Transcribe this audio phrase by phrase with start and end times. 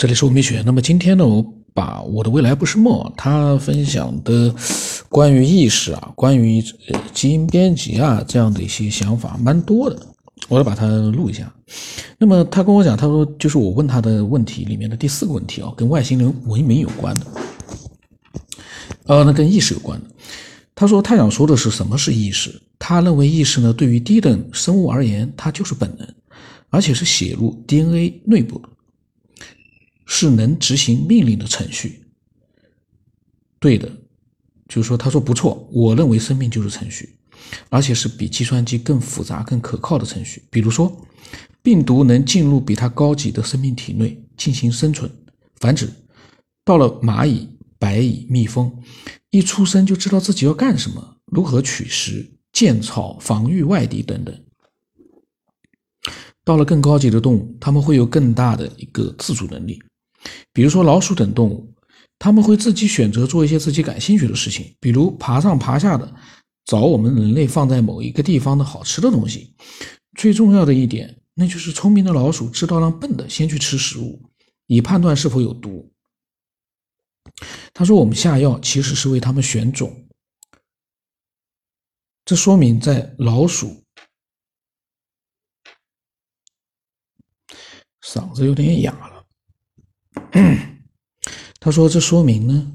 [0.00, 0.62] 这里是吴明雪。
[0.64, 1.44] 那么今天呢，我
[1.74, 4.54] 把我的未来不是梦，他分享的
[5.10, 10.00] 关于意识啊，关于呃基因编辑啊这样的一些想法蛮多的，
[10.48, 11.52] 我要把它录一下。
[12.16, 17.26] 那么他跟我讲，他说就是我问他的问题里面的第四个问题啊，跟外星人文明有关的，
[19.04, 20.06] 呃，那跟意识有关的。
[20.74, 22.58] 他说他想说的是什么是意识？
[22.78, 26.08] 他认为意识呢，对于低等生物而言，它就是本能，
[26.70, 28.68] 而且是写入 DNA 内部的。
[30.12, 32.02] 是能执行命令的程序，
[33.60, 33.88] 对的，
[34.68, 37.16] 就是说，他说不错，我认为生命就是程序，
[37.68, 40.42] 而且是比计算机更复杂、更可靠的程序。
[40.50, 41.06] 比如说，
[41.62, 45.08] 病毒能进入比它高级的生命体内进行生存、
[45.60, 45.86] 繁殖；
[46.64, 48.82] 到了蚂蚁、白蚁、蜜蜂，
[49.30, 54.36] 一出生就知道自己要干什么，如何取食、建巢、防御外敌等等。
[56.42, 59.80] 到了更高级的动物，他们会有更大的一个自主能力。
[60.52, 61.74] 比如说老鼠等动物，
[62.18, 66.14] 他们会自己选择做一些自己感兴趣的事情，比如爬上爬下的
[66.64, 69.54] 找我们人类放在某一个地方的好吃的东西。
[70.16, 74.22] 最重要的一点，那就是聪明的老鼠知道让笨的先去吃食物，
[74.66, 75.90] 以判断是否有毒。
[77.72, 80.08] 他说：“我们下药其实是为他们选种。”
[82.26, 83.82] 这说明在老鼠
[88.02, 89.19] 嗓子有点哑了。
[91.60, 92.72] 他说：“这说明呢，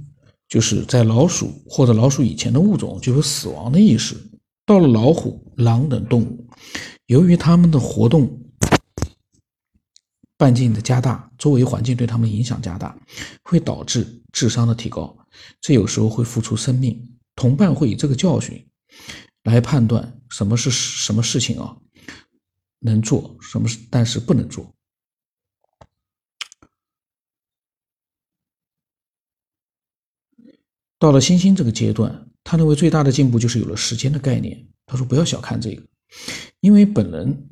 [0.47, 4.15] 就是在老鼠或者老鼠以前的物种就有死亡的意识。
[4.65, 6.47] 到了老虎、狼等动物，
[7.05, 8.41] 由于它们的活动
[10.37, 12.97] 半径的加大，周围环境对它们影响加大，
[13.43, 15.15] 会导致智商的提高。
[15.61, 17.11] 这有时候会付出生命。
[17.35, 18.65] 同伴会以这个教训
[19.43, 21.75] 来判断什么是什么事情啊，
[22.79, 24.69] 能做什么，但是不能做。”
[31.05, 34.67] 到了星星这个阶段，他认为最大的进步就是有了时间的概念。
[34.87, 35.83] 他说：“不要小看这个，
[36.61, 37.47] 因为本能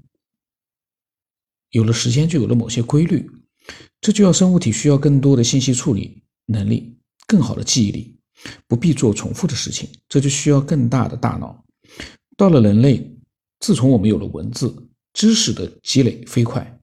[1.69, 3.29] 有了时间，就有了某些规律。
[4.01, 8.17] 这就要生物体需要更多的信息处理能力，更好的记忆力，
[8.67, 9.87] 不必做重复的事情。
[10.09, 11.63] 这就需要更大的大脑。
[12.35, 13.07] 到了人类，
[13.59, 14.75] 自从我们有了文字，
[15.13, 16.79] 知识的积累飞快。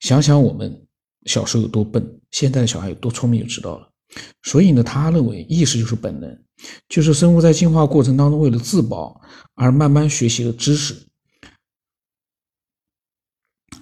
[0.00, 0.86] 想想我们
[1.26, 3.92] 小时候有多笨，现在的小孩有多聪明，就知道了。”
[4.42, 6.44] 所以呢，他认为意识就是本能，
[6.88, 9.20] 就是生物在进化过程当中为了自保
[9.54, 10.96] 而慢慢学习的知识，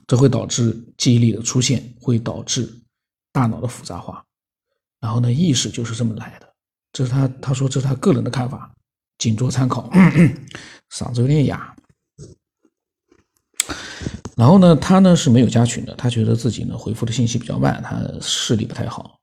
[0.07, 2.69] 这会导致记忆力的出现，会导致
[3.33, 4.25] 大脑的复杂化。
[5.01, 6.53] 然后呢，意识就是这么来的。
[6.93, 8.75] 这是他他说这是他个人的看法，
[9.19, 9.91] 仅做参考。
[10.91, 11.77] 嗓子有点哑。
[14.37, 19.19] 然后呢，他呢是没有加群的，他觉得自己呢回复的信息比较慢，他视力不太好。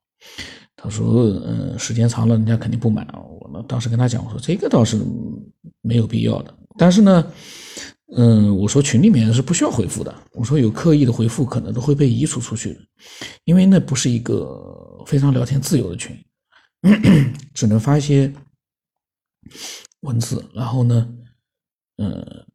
[0.84, 3.08] 他说：“嗯，时间长了，人家肯定不满。
[3.14, 5.00] 我呢，当时跟他讲，我说这个倒是
[5.82, 6.54] 没有必要的。
[6.78, 7.32] 但是呢，
[8.18, 10.14] 嗯，我说群里面是不需要回复的。
[10.34, 12.78] 我说有刻意的回复，可能都会被移除出去，
[13.46, 16.14] 因为那不是一个非常聊天自由的群，
[17.56, 18.30] 只能发一些
[20.02, 20.46] 文字。
[20.54, 21.10] 然后呢，
[21.96, 22.46] 嗯，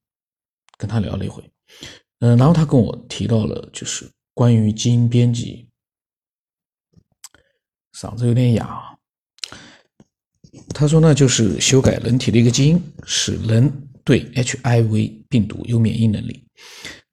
[0.77, 1.43] 跟他聊了一回，
[2.21, 5.67] 嗯，然后他跟我提到了，就是关于基因编辑。”
[7.95, 8.97] 嗓子有点哑，
[10.75, 13.73] 他说呢，就是修改人体的一个基因，使人
[14.05, 16.47] 对 HIV 病毒有免疫能力。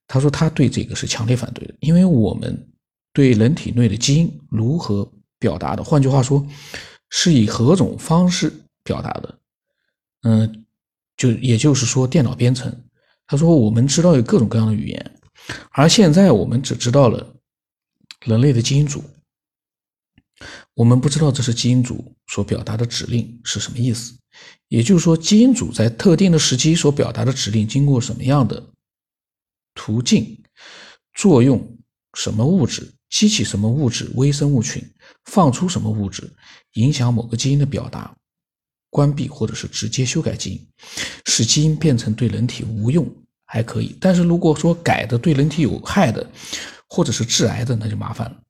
[0.08, 2.56] 他说他对这个是强烈反对的，因为我们
[3.14, 6.46] 对人体内的基因如何表达的，换句话说，
[7.10, 8.54] 是以何种方式
[8.84, 9.40] 表达的。
[10.22, 10.66] 嗯，
[11.18, 12.72] 就也就是说电脑编程。
[13.26, 15.20] 他说我们知道有各种各样的语言，
[15.72, 17.36] 而现在我们只知道了
[18.26, 19.04] 人类的基因组。
[20.76, 24.14] 我们不知道这是基因组所表达的指令是什么意思，
[24.68, 28.62] 也就是说，基因组在特定的时期所表达的指令经过什么样的
[29.74, 30.38] 途径，
[31.14, 31.78] 作用
[32.14, 34.84] 什么物质，激起什么物质，微生物群
[35.24, 36.30] 放出什么物质，
[36.74, 38.14] 影响某个基因的表达，
[38.90, 40.68] 关闭或者是直接修改基因，
[41.26, 43.10] 使基因变成对人体无用
[43.46, 46.30] 还可以，但是如果说改的对人体有害的，
[46.90, 48.42] 或者是致癌的，那就麻烦了。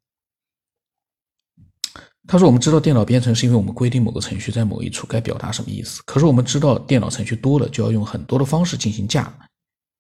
[2.28, 6.02] 他说：“我们知道电脑编程是因为我们规定某个程序在某一处该表达什么意思。
[6.06, 9.32] 可是我们知道电脑程序多了，就要用很多的方式进行嫁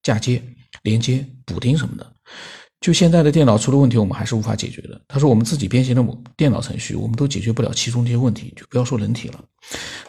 [0.02, 0.42] 嫁接、
[0.84, 2.14] 连接、补丁什么的。
[2.82, 5.00] 就现在的电脑出了问题，我们还是无法解决的。
[5.08, 9.44] 他说我们自己编写的某电脑程序，我们都解决不了其中这些问题，就不要说人体了。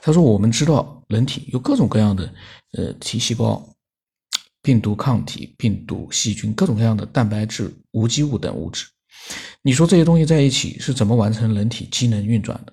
[0.02, 2.32] 他说我们知道人体有各种各样的
[2.72, 3.66] 呃 T 细胞、
[4.62, 8.86] 病毒抗体、病毒、细菌、各种各样的蛋白质、无机物等物质。
[9.62, 12.72] 你说这些东西在一起是怎么完成人体机能运转的？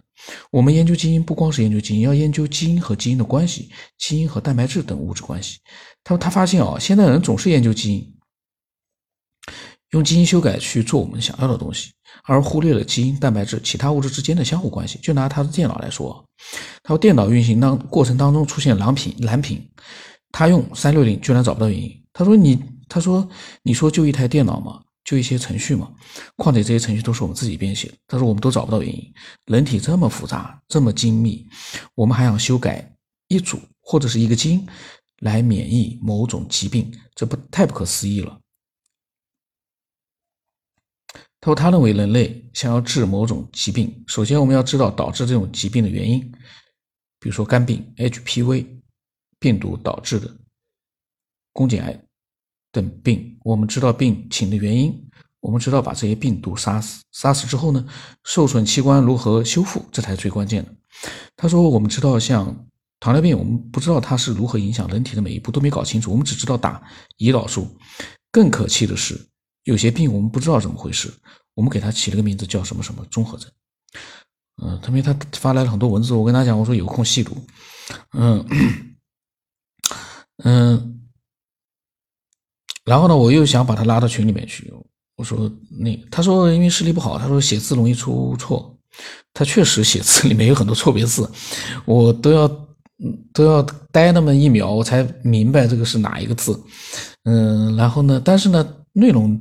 [0.52, 5.60] 我们研究基因不光是研究基因，要研究基因和基因的关系，基因和蛋白质等物质关系。
[6.04, 8.16] 他说他发现啊，现在人总是研究基因，
[9.92, 11.92] 用基因修改去做我们想要的东西，
[12.24, 15.00] 而忽略了基因、蛋白质、其他物质之间的相互关系。
[15.02, 16.24] 就拿他的电脑来说，
[16.84, 19.62] 他说电脑运行当过程当中出现蓝屏，蓝屏，
[20.32, 21.92] 他用三六零居然找不到原因。
[22.14, 23.28] 他说你，他说
[23.64, 24.80] 你说就一台电脑吗？
[25.04, 25.94] 就一些程序嘛，
[26.38, 27.96] 况且这些程序都是我们自己编写的。
[28.08, 29.14] 他说我们都找不到原因。
[29.46, 31.46] 人体这么复杂，这么精密，
[31.94, 32.90] 我们还想修改
[33.28, 34.66] 一组或者是一个基因
[35.20, 38.40] 来免疫某种疾病，这不太不可思议了。
[41.42, 46.22] 他说他认为人类想要治某种疾病，首先我们要知道导致这种疾病的原因，
[47.20, 48.66] 比如说肝病、HPV
[49.38, 50.34] 病毒导致的
[51.52, 52.02] 宫颈癌。
[52.74, 54.92] 等病，我们知道病情的原因，
[55.40, 57.86] 我们知道把这些病毒杀死，杀死之后呢，
[58.24, 60.74] 受损器官如何修复，这才是最关键的。
[61.38, 62.68] 他说，我们知道像
[63.00, 66.82] 糖尿病，我们不知道它是如何影响人体的每一步都没搞清楚，我们只知道打
[67.20, 67.68] 胰岛素。
[68.32, 69.24] 更可气的是，
[69.66, 71.14] 有些病我们不知道怎么回事，
[71.54, 73.52] 我们给它起了个名字叫什么什么综合症。
[74.64, 77.38] 嗯，特别他发来了很多文字，我跟他讲，我说有空细读。
[78.14, 78.44] 嗯
[80.44, 81.02] 嗯。
[82.86, 84.72] 然后呢，我又想把他拉到群里面去。
[85.16, 88.70] 我说那他说因为视力不好，他说写字容易出错。
[89.34, 91.28] 他确实写字里面有很多错别字，
[91.86, 92.68] 我都要
[93.34, 96.60] 都要待那么一秒，我才明白这个是哪一个字。
[97.24, 99.40] 嗯，然后呢，但是呢，内容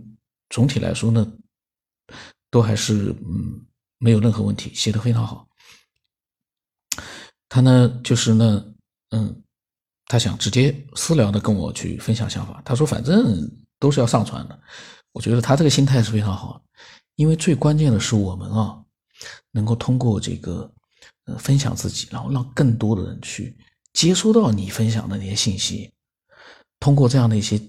[0.49, 1.31] 总体来说呢，
[2.51, 3.61] 都还是嗯
[3.99, 5.47] 没有任何问题，写的非常好。
[7.49, 8.65] 他呢，就是呢，
[9.11, 9.43] 嗯。
[10.07, 12.61] 他想直接私聊的跟我去分享想法。
[12.65, 14.61] 他说：“反正都是要上传的。”
[15.13, 16.63] 我觉得他这个心态是非常好，
[17.17, 18.83] 因为最关键的是我们啊，
[19.51, 20.73] 能够通过这个
[21.25, 23.57] 呃分享自己，然后让更多的人去
[23.93, 25.93] 接收到你分享的那些信息，
[26.81, 27.61] 通过这样的一些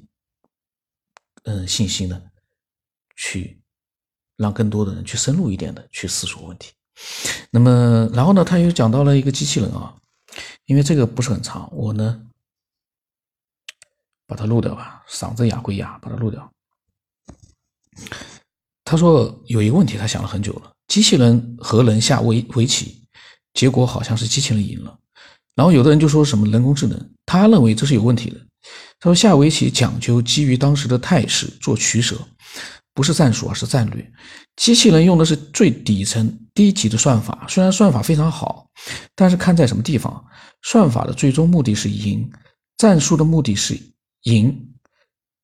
[1.44, 2.22] 嗯信息呢，
[3.18, 3.62] 去
[4.38, 6.72] 让更多的人去深入一点的去思索问题。
[7.52, 9.94] 那么，然后呢，他又讲到了一个机器人啊，
[10.66, 12.22] 因为这个不是很长，我呢。
[14.26, 16.50] 把它录掉吧，嗓子哑归哑，把它录掉。
[18.84, 23.04] 他说有一个问题，他想了很久了：机器人和人下围围棋，
[23.54, 24.98] 结果好像是机器人赢了。
[25.56, 28.38] 然后有的人就说什么人工智能，他认为这是有问题的。
[29.00, 32.18] 他说下围棋讲究基于当时的态势做取舍，
[32.94, 34.12] 不是战术，而是战略。
[34.56, 38.68] 机器人用的是最底层低级的算法，虽然算法非常好，
[39.16, 40.24] 但是看在什么地方，
[40.62, 42.30] 算法的最终目的是赢，
[42.78, 43.80] 战术的目的是。
[44.24, 44.58] 赢，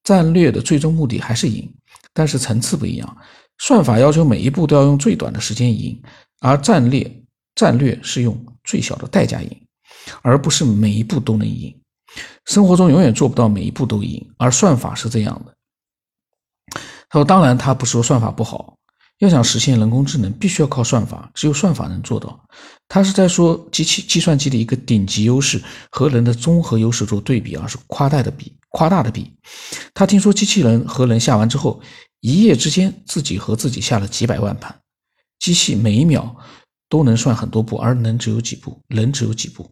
[0.06, 1.70] 战略的最终目的还是赢，
[2.14, 3.18] 但是层次不一样。
[3.58, 6.02] 算法要求每一步都要用最短的时间赢，
[6.40, 7.06] 而战略
[7.56, 9.68] 战略是用最小的代价赢，
[10.22, 11.78] 而不是每一步都能赢。
[12.46, 15.54] 生活中永远做不到每一步都赢，而算法是这样的。
[17.10, 18.78] 他说：“当然，他不是说算法不好。”
[19.19, 22.42] 要想实现人工智能，必须要靠算法，只有算法能做到。
[22.88, 25.62] 他是在说机器计算机的一个顶级优势
[25.92, 29.31] 和人的综合优势做对比，而是夸大的比，夸大的比。
[29.94, 31.81] 他听说机器人和人下完之后，
[32.21, 34.74] 一夜之间自己和自己下了几百万盘，
[35.38, 36.35] 机器每一秒
[36.88, 39.69] 都能算很多步，而人只有几步，人只有几步。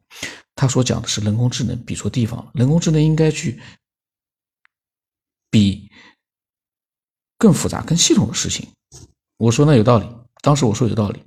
[0.56, 3.60] 他所讲的是人工智能比错地方了，人工智能应该去
[5.50, 5.89] 比
[7.38, 8.68] 更复杂、更系统的事情。
[9.38, 10.08] 我说那有道理，
[10.41, 11.22] 当时我说有道理，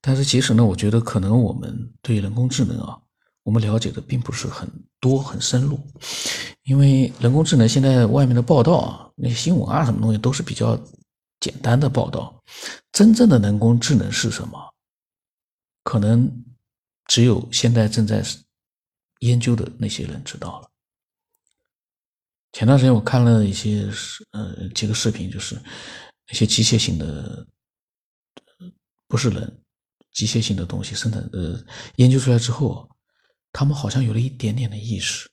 [0.00, 2.96] 但是其实呢，我觉得可能我们对人工智能啊，
[3.42, 5.80] 我们了解的并不是很多很深入，
[6.62, 10.78] 因为人工智能现在外面的报道啊，那些新闻啊什么东西都是比较
[11.40, 12.40] 简单的报道，
[12.92, 14.72] 真正的人工智能是什么，
[15.82, 16.30] 可能
[17.06, 18.24] 只有现在正在
[19.18, 20.70] 研究的那些人知道了。
[22.52, 23.90] 前段时间我看了一些
[24.30, 25.60] 呃几个视频，就是。
[26.30, 27.46] 一些机械性的，
[29.06, 29.62] 不是人，
[30.12, 31.58] 机械性的东西生产呃
[31.96, 32.86] 研究出来之后，
[33.50, 35.26] 他们好像有了一点点的意识，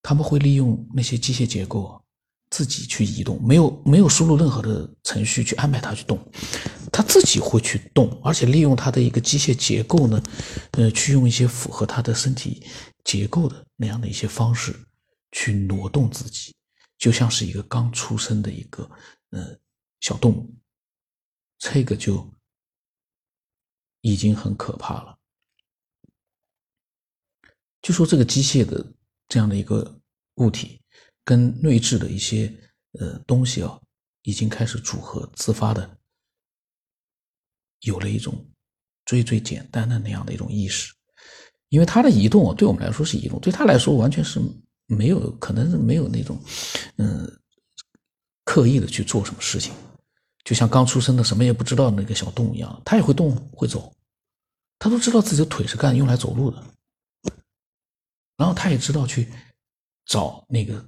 [0.00, 2.02] 他们会利用那些机械结构
[2.48, 6.18] 自己去移动，没有没有输入任何的程序去安排它去动，
[6.90, 10.22] 它自己会去动，而且利用它的一个机械结构呢，
[10.70, 12.66] 呃，去用一些符合它的身体
[13.04, 14.74] 结构的那样的一些方式
[15.32, 16.54] 去挪动自己，
[16.96, 18.90] 就像是一个刚出生的一个
[19.32, 19.54] 呃。
[20.00, 20.54] 小动物，
[21.58, 22.28] 这个就
[24.00, 25.18] 已经很可怕了。
[27.82, 28.92] 就说这个机械的
[29.28, 30.00] 这样的一个
[30.34, 30.80] 物体，
[31.24, 32.52] 跟内置的一些
[32.92, 33.80] 呃东西啊，
[34.22, 35.98] 已经开始组合自发的，
[37.80, 38.50] 有了一种
[39.04, 40.94] 最最简单的那样的一种意识。
[41.70, 44.40] 因为它的移动啊对我们来说是移动，对他来说完全是
[44.86, 46.42] 没有可能是没有那种
[46.96, 47.40] 嗯
[48.44, 49.74] 刻意的去做什么事情，
[50.48, 53.94] 就像刚出生的什么也不知道那个小动物一样，它也会动会走，
[54.78, 56.64] 它都知道自己的腿是干用来走路的，
[58.34, 59.30] 然后他也知道去
[60.06, 60.82] 找那个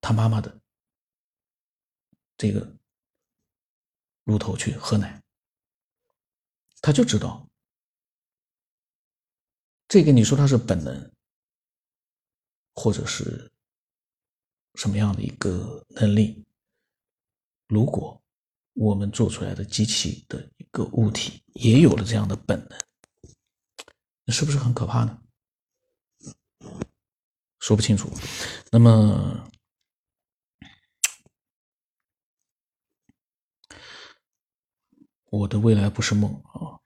[0.00, 0.58] 他妈妈的
[2.38, 2.66] 这个
[4.24, 5.22] 乳头去喝奶，
[6.80, 7.46] 他就知道。
[9.86, 11.12] 这个你说它是本能，
[12.74, 13.52] 或者是
[14.76, 16.42] 什么样的一个能力？
[17.68, 18.18] 如果
[18.74, 22.78] 我们做出来的机器的一个物体也有了这样的本能，
[24.24, 25.18] 那是不是很可怕呢？
[27.60, 28.10] 说不清楚。
[28.70, 29.50] 那么，
[35.30, 36.78] 我的未来不是梦啊。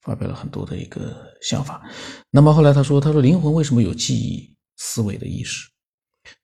[0.00, 1.82] 发表了很多的一个想法，
[2.28, 5.66] 那么后来他说：“他说灵魂为什么有记忆、思维的意识？”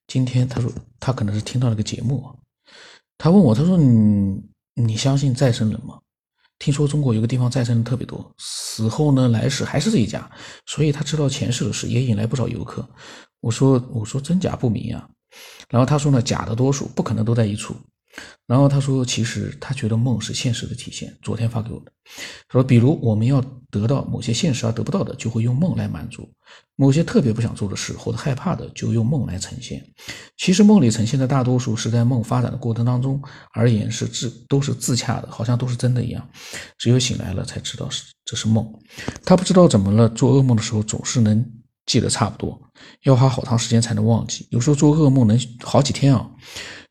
[0.09, 2.35] 今天他说他可能是听到了个节目啊，
[3.23, 4.43] 他问我：“他说你
[4.77, 5.99] 你相信再生人吗？
[6.59, 10.27] 听说中国有个地方再生人特别多，死后呢来世还是这一家，
[10.65, 12.89] 所以他知道前世的事，也引来不少游客。”
[13.41, 15.07] 我说：“我说真假不明啊。”
[15.69, 17.77] 然后他说呢：“假的多数不可能都在一处。”
[18.47, 21.17] 然后他说：“其实他觉得梦是现实的体现。
[21.23, 21.93] 昨天发给我的，
[22.49, 26.25] 说，比如我们要得到某些现实而得不到的，就会用梦来满足；
[26.75, 29.81] 某些特别不想做的事或者害怕的，就用梦来呈现。
[30.37, 33.23] 其实梦里呈现的大多数是在梦发展的过程当中
[33.53, 36.29] 而言是自都是自洽的，好像都是真的一样。
[36.77, 38.69] 只有醒来了才知道是这是梦。
[39.25, 41.49] 他不知道怎么了，做噩梦的时候总是能
[41.87, 42.61] 记得差不多，
[43.05, 44.49] 要花好长时间才能忘记。
[44.51, 46.29] 有时候做噩梦能好几天啊。”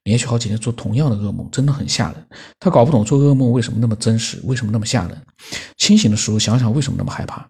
[0.03, 2.27] 连续好几天做同样的噩梦，真的很吓人。
[2.59, 5.21] 他搞不懂做噩梦为什么那么真实，为什么那么吓人。
[5.77, 7.47] 清醒的时候想想为什么那么害怕。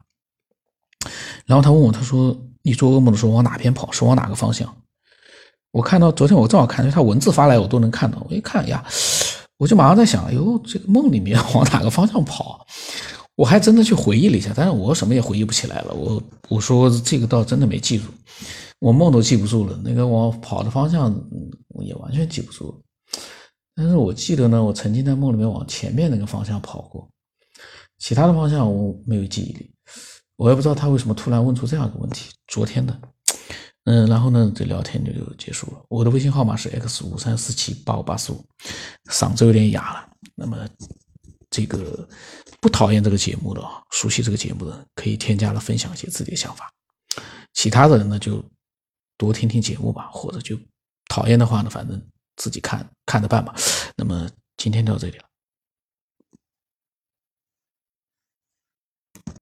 [1.45, 3.91] 然后他问我，他说：“你做噩梦的时候往哪边跑？
[3.91, 4.75] 是往哪个方向？”
[5.71, 8.25] 我看到昨天我正好看到他文字发来，我都能看到。
[8.29, 8.83] 我一看呀，
[9.57, 12.65] 我就马上在想：哎呦，这个梦里面往哪个方向跑？
[13.39, 15.93] 我还真的去回忆了一下，但是我什么也回忆不起来了。
[15.93, 18.03] 我我说这个倒真的没记住。
[18.79, 21.09] 我梦都记不住了，那个我跑的方向
[21.85, 22.83] 也完全记不住。
[23.73, 27.09] 但是我记得呢，我曾经在梦里面往前面那个方向跑过，
[27.99, 29.71] 其他的方向我没有记忆力。
[30.35, 32.29] 我也不知道他为什么突然问出这样一个问题。
[32.47, 33.01] 昨天的，
[33.85, 35.81] 嗯，然后呢，这聊天就就结束了。
[35.87, 38.43] 我的微信号码是 x 五三四七八五八四五，
[39.09, 40.09] 嗓子有点哑了。
[40.35, 40.57] 那么
[41.49, 42.07] 这个
[42.61, 43.61] 不讨厌这个节目的，
[43.91, 46.71] 熟悉这个节目的，可以添加了分享一些自己的想法。
[47.53, 48.43] 其他的人呢就。
[49.19, 50.57] 多听听节目吧，或者就
[51.09, 52.01] 讨厌的话呢，反正
[52.37, 53.53] 自己看看着办吧。
[53.97, 55.28] 那么今天就到这里了。